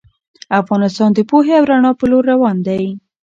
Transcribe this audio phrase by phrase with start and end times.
[0.61, 2.85] افغانستان د پوهې او رڼا په لور روان دی.